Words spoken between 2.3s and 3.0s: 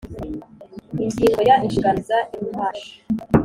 rmh